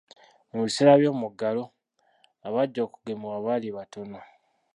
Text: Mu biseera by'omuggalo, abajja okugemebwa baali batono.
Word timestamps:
Mu 0.51 0.59
biseera 0.65 0.93
by'omuggalo, 0.99 1.63
abajja 2.47 2.79
okugemebwa 2.87 3.37
baali 3.45 3.67
batono. 3.77 4.19